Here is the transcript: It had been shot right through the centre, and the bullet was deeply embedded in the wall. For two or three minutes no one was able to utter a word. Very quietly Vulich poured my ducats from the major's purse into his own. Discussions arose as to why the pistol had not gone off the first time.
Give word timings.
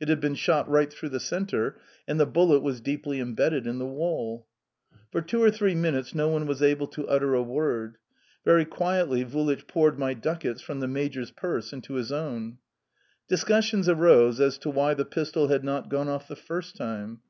It 0.00 0.08
had 0.10 0.20
been 0.20 0.34
shot 0.34 0.68
right 0.68 0.92
through 0.92 1.08
the 1.08 1.18
centre, 1.18 1.78
and 2.06 2.20
the 2.20 2.26
bullet 2.26 2.60
was 2.62 2.78
deeply 2.82 3.20
embedded 3.20 3.66
in 3.66 3.78
the 3.78 3.86
wall. 3.86 4.46
For 5.10 5.22
two 5.22 5.42
or 5.42 5.50
three 5.50 5.74
minutes 5.74 6.14
no 6.14 6.28
one 6.28 6.46
was 6.46 6.60
able 6.60 6.86
to 6.88 7.08
utter 7.08 7.32
a 7.32 7.42
word. 7.42 7.96
Very 8.44 8.66
quietly 8.66 9.22
Vulich 9.24 9.66
poured 9.66 9.98
my 9.98 10.12
ducats 10.12 10.60
from 10.60 10.80
the 10.80 10.88
major's 10.88 11.30
purse 11.30 11.72
into 11.72 11.94
his 11.94 12.12
own. 12.12 12.58
Discussions 13.28 13.88
arose 13.88 14.40
as 14.40 14.58
to 14.58 14.68
why 14.68 14.92
the 14.92 15.06
pistol 15.06 15.48
had 15.48 15.64
not 15.64 15.88
gone 15.88 16.06
off 16.10 16.28
the 16.28 16.36
first 16.36 16.76
time. 16.76 17.20